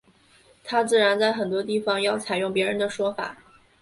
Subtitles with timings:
[0.63, 3.37] 他自然在很多地方要采用别人的说法。